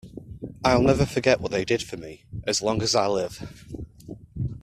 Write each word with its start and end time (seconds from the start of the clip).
I'll 0.65 0.81
never 0.81 1.05
forget 1.05 1.39
what 1.39 1.51
they 1.51 1.63
did 1.63 1.83
for 1.83 1.95
me, 1.95 2.23
as 2.47 2.59
long 2.63 2.81
as 2.81 2.95
I 2.95 3.05
live. 3.05 3.67